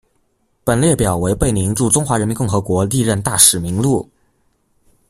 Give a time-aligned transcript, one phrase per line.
[0.63, 4.09] 本列表为贝宁驻中华人民共和国历任大使名录。